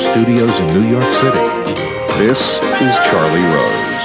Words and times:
studios 0.00 0.58
in 0.60 0.66
New 0.68 0.88
York 0.88 1.10
City. 1.12 1.44
This 2.18 2.40
is 2.80 2.96
Charlie 3.08 3.42
Rose. 3.42 3.97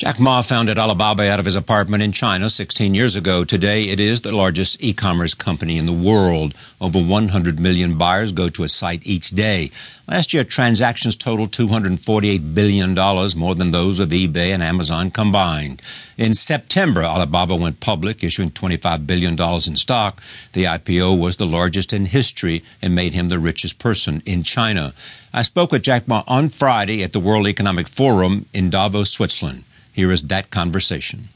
Jack 0.00 0.18
Ma 0.18 0.40
founded 0.40 0.78
Alibaba 0.78 1.30
out 1.30 1.40
of 1.40 1.44
his 1.44 1.56
apartment 1.56 2.02
in 2.02 2.10
China 2.10 2.48
16 2.48 2.94
years 2.94 3.16
ago. 3.16 3.44
Today, 3.44 3.82
it 3.82 4.00
is 4.00 4.22
the 4.22 4.32
largest 4.32 4.82
e-commerce 4.82 5.34
company 5.34 5.76
in 5.76 5.84
the 5.84 5.92
world. 5.92 6.54
Over 6.80 6.98
100 6.98 7.60
million 7.60 7.98
buyers 7.98 8.32
go 8.32 8.48
to 8.48 8.64
its 8.64 8.72
site 8.72 9.06
each 9.06 9.28
day. 9.28 9.70
Last 10.08 10.32
year, 10.32 10.42
transactions 10.42 11.16
totaled 11.16 11.50
$248 11.50 12.54
billion, 12.54 12.94
more 13.38 13.54
than 13.54 13.72
those 13.72 14.00
of 14.00 14.08
eBay 14.08 14.54
and 14.54 14.62
Amazon 14.62 15.10
combined. 15.10 15.82
In 16.16 16.32
September, 16.32 17.02
Alibaba 17.02 17.54
went 17.54 17.80
public, 17.80 18.24
issuing 18.24 18.52
$25 18.52 19.06
billion 19.06 19.38
in 19.38 19.76
stock. 19.76 20.22
The 20.54 20.64
IPO 20.64 21.20
was 21.20 21.36
the 21.36 21.44
largest 21.44 21.92
in 21.92 22.06
history 22.06 22.64
and 22.80 22.94
made 22.94 23.12
him 23.12 23.28
the 23.28 23.38
richest 23.38 23.78
person 23.78 24.22
in 24.24 24.44
China. 24.44 24.94
I 25.34 25.42
spoke 25.42 25.72
with 25.72 25.82
Jack 25.82 26.08
Ma 26.08 26.24
on 26.26 26.48
Friday 26.48 27.02
at 27.02 27.12
the 27.12 27.20
World 27.20 27.46
Economic 27.46 27.86
Forum 27.86 28.46
in 28.54 28.70
Davos, 28.70 29.10
Switzerland. 29.10 29.64
Here 29.92 30.12
is 30.12 30.22
that 30.22 30.50
conversation. 30.50 31.28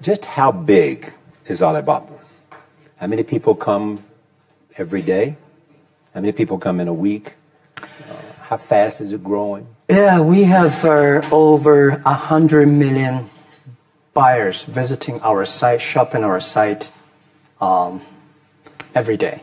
Just 0.00 0.24
how 0.24 0.52
big 0.52 1.12
is 1.46 1.62
Alibaba? 1.62 2.12
How 2.96 3.06
many 3.06 3.22
people 3.22 3.54
come 3.54 4.04
every 4.76 5.02
day? 5.02 5.36
How 6.14 6.20
many 6.20 6.32
people 6.32 6.58
come 6.58 6.80
in 6.80 6.88
a 6.88 6.94
week? 6.94 7.34
Uh, 7.82 7.86
how 8.42 8.56
fast 8.56 9.00
is 9.00 9.12
it 9.12 9.24
growing? 9.24 9.66
Yeah, 9.88 10.20
we 10.20 10.44
have 10.44 10.84
uh, 10.84 11.22
over 11.32 11.90
100 12.02 12.66
million 12.66 13.28
buyers 14.14 14.62
visiting 14.62 15.20
our 15.22 15.44
site, 15.44 15.80
shopping 15.80 16.24
our 16.24 16.40
site 16.40 16.90
um, 17.60 18.00
every 18.94 19.16
day. 19.16 19.42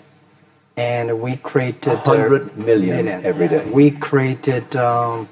And 0.78 1.20
we 1.20 1.38
created 1.38 2.00
100 2.06 2.42
uh, 2.42 2.53
million, 2.56 3.06
million 3.06 3.25
every 3.25 3.48
day. 3.48 3.66
We 3.70 3.92
created 3.92 4.75
um, 4.75 5.28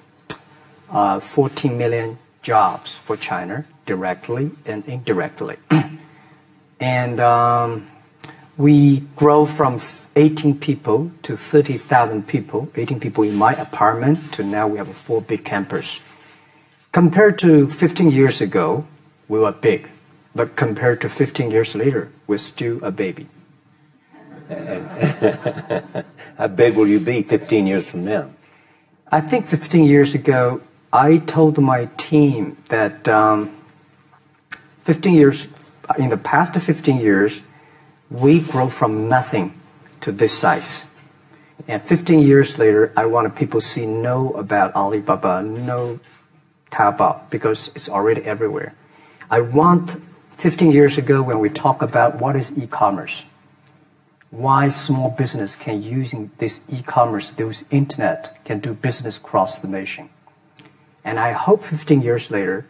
uh, 0.89 1.19
14 1.19 1.77
million 1.77 2.17
jobs 2.45 2.97
for 2.97 3.17
China 3.17 3.65
directly 3.87 4.51
and 4.67 4.85
indirectly. 4.85 5.57
and 6.79 7.19
um, 7.19 7.87
we 8.55 8.99
grow 9.15 9.47
from 9.47 9.81
18 10.15 10.59
people 10.59 11.11
to 11.23 11.35
30,000 11.35 12.27
people, 12.27 12.69
18 12.75 12.99
people 12.99 13.23
in 13.23 13.33
my 13.33 13.53
apartment, 13.53 14.31
to 14.33 14.43
now 14.43 14.67
we 14.67 14.77
have 14.77 14.87
four 14.95 15.23
big 15.23 15.43
campus. 15.43 15.99
Compared 16.91 17.39
to 17.39 17.69
15 17.71 18.11
years 18.11 18.39
ago, 18.41 18.85
we 19.27 19.39
were 19.39 19.51
big. 19.51 19.89
But 20.35 20.55
compared 20.55 21.01
to 21.01 21.09
15 21.09 21.49
years 21.49 21.73
later, 21.73 22.11
we're 22.27 22.37
still 22.37 22.83
a 22.85 22.91
baby. 22.91 23.27
How 26.37 26.47
big 26.47 26.75
will 26.75 26.87
you 26.87 26.99
be 26.99 27.23
15 27.23 27.65
years 27.65 27.89
from 27.89 28.05
now? 28.05 28.29
I 29.11 29.21
think 29.21 29.47
15 29.47 29.83
years 29.85 30.13
ago, 30.13 30.61
I 30.95 31.17
told 31.17 31.57
my 31.57 31.89
team 31.97 32.55
that 32.69 33.05
um, 33.09 33.51
15 34.85 35.13
years, 35.13 35.47
in 35.99 36.07
the 36.07 36.15
past 36.15 36.53
15 36.53 37.01
years, 37.01 37.43
we 38.09 38.39
grow 38.39 38.69
from 38.69 39.09
nothing 39.09 39.59
to 39.99 40.13
this 40.13 40.31
size. 40.31 40.85
And 41.67 41.81
15 41.81 42.21
years 42.21 42.57
later, 42.57 42.93
I 42.95 43.07
want 43.07 43.35
people 43.35 43.59
to 43.59 43.65
see 43.65 43.85
know 43.85 44.31
about 44.35 44.73
Alibaba, 44.73 45.43
know 45.43 45.99
Taobao, 46.71 47.29
because 47.29 47.71
it's 47.75 47.89
already 47.89 48.21
everywhere. 48.21 48.73
I 49.29 49.41
want 49.41 49.97
15 50.37 50.71
years 50.71 50.97
ago 50.97 51.21
when 51.21 51.39
we 51.39 51.49
talk 51.49 51.81
about 51.81 52.21
what 52.21 52.37
is 52.37 52.57
e-commerce, 52.57 53.25
why 54.31 54.69
small 54.69 55.11
business 55.11 55.57
can 55.57 55.83
using 55.83 56.31
this 56.37 56.61
e-commerce, 56.69 57.31
this 57.31 57.65
internet, 57.69 58.39
can 58.45 58.59
do 58.59 58.73
business 58.73 59.17
across 59.17 59.59
the 59.59 59.67
nation. 59.67 60.09
And 61.05 61.19
I 61.19 61.31
hope 61.31 61.63
15 61.63 62.01
years 62.01 62.31
later, 62.31 62.65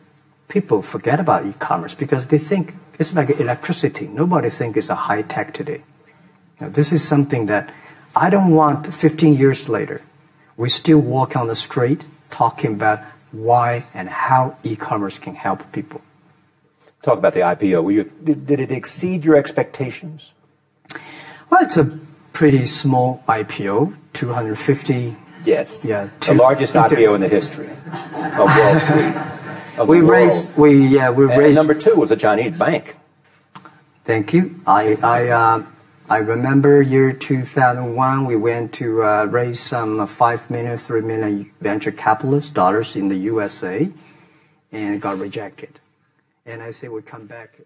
people 0.49 0.81
forget 0.81 1.19
about 1.21 1.45
e-commerce 1.45 1.95
because 1.95 2.27
they 2.27 2.37
think 2.37 2.75
it's 2.99 3.13
like 3.13 3.29
electricity. 3.39 4.07
Nobody 4.07 4.49
thinks 4.49 4.77
it's 4.77 4.89
a 4.89 4.95
high 4.95 5.21
tech 5.21 5.53
today. 5.53 5.81
Now, 6.59 6.69
this 6.69 6.91
is 6.91 7.01
something 7.03 7.47
that 7.47 7.73
I 8.15 8.29
don't 8.29 8.51
want 8.51 8.93
15 8.93 9.35
years 9.35 9.67
later. 9.69 10.01
We 10.57 10.69
still 10.69 10.99
walk 10.99 11.35
on 11.35 11.47
the 11.47 11.55
street 11.55 12.01
talking 12.29 12.73
about 12.73 12.99
why 13.31 13.85
and 13.93 14.07
how 14.09 14.57
e-commerce 14.63 15.17
can 15.17 15.35
help 15.35 15.71
people. 15.71 16.01
Talk 17.01 17.19
about 17.19 17.33
the 17.33 17.41
IPO. 17.41 17.93
You, 17.93 18.11
did, 18.23 18.47
did 18.47 18.59
it 18.59 18.71
exceed 18.71 19.25
your 19.25 19.35
expectations? 19.35 20.31
Well, 21.49 21.61
it's 21.63 21.77
a 21.77 21.99
pretty 22.33 22.65
small 22.65 23.23
IPO, 23.27 23.95
250 24.13 25.15
Yes. 25.45 25.85
Yeah. 25.85 26.09
The 26.21 26.33
largest 26.33 26.73
IPO 26.73 27.15
in 27.15 27.21
the 27.21 27.29
history 27.29 27.69
of 27.69 28.37
Wall 28.37 28.79
Street. 28.85 29.15
Of 29.77 29.87
we 29.87 30.01
raised. 30.01 30.57
We 30.57 30.87
yeah. 30.87 31.09
We 31.09 31.25
and 31.25 31.37
raised. 31.37 31.55
Number 31.55 31.73
two 31.73 31.95
was 31.95 32.11
a 32.11 32.15
Chinese 32.15 32.51
bank. 32.57 32.95
Thank 34.03 34.33
you. 34.33 34.61
I 34.65 34.97
I 35.03 35.27
uh, 35.29 35.65
I 36.09 36.17
remember 36.17 36.81
year 36.81 37.11
2001. 37.11 38.25
We 38.25 38.35
went 38.35 38.73
to 38.73 39.03
uh, 39.03 39.25
raise 39.25 39.59
some 39.59 40.05
five 40.07 40.49
million, 40.49 40.77
three 40.77 41.01
million 41.01 41.51
venture 41.59 41.91
capitalist 41.91 42.53
dollars 42.53 42.95
in 42.95 43.09
the 43.09 43.17
USA, 43.17 43.89
and 44.71 45.01
got 45.01 45.17
rejected. 45.19 45.79
And 46.45 46.61
I 46.61 46.71
said 46.71 46.91
we 46.91 47.01
come 47.01 47.25
back 47.25 47.59